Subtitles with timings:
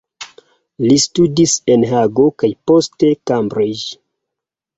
[0.85, 3.87] Li studis en Hago kaj poste Cambridge.